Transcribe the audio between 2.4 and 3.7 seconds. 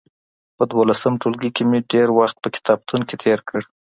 په کتابتون کي تېر کړ.